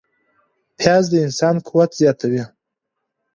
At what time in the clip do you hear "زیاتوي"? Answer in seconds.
2.01-2.43